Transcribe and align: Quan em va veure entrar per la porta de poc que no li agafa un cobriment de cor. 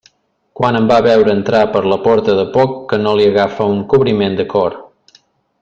Quan 0.59 0.77
em 0.79 0.87
va 0.91 0.97
veure 1.07 1.35
entrar 1.39 1.61
per 1.75 1.83
la 1.93 1.99
porta 2.07 2.37
de 2.41 2.47
poc 2.57 2.75
que 2.93 3.01
no 3.05 3.15
li 3.21 3.31
agafa 3.35 3.71
un 3.77 3.87
cobriment 3.95 4.39
de 4.41 4.51
cor. 4.57 4.83